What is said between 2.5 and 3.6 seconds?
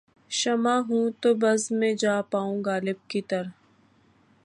غالب کی طرح